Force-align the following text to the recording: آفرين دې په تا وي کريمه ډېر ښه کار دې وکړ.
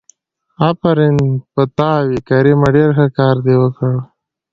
آفرين 0.67 1.15
دې 1.21 1.31
په 1.53 1.63
تا 1.77 1.91
وي 2.07 2.17
کريمه 2.29 2.67
ډېر 2.75 2.89
ښه 2.97 3.07
کار 3.17 3.35
دې 3.45 3.55
وکړ. 3.61 3.93